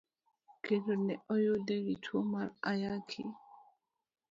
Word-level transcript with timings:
Kendo 0.63 0.93
ne 1.05 1.15
oyude 1.33 1.75
gi 1.85 1.95
tuo 2.03 2.19
mar 2.33 2.47
Ayaki. 2.71 3.21